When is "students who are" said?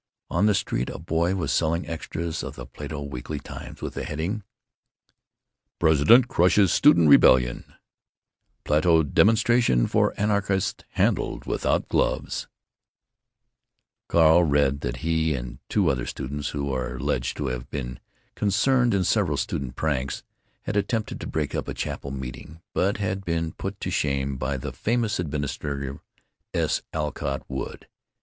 16.07-16.95